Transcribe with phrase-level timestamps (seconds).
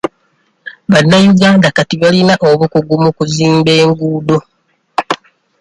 [0.91, 4.37] Bannayuganda kati balina obukugu mu kuzimba enguudo.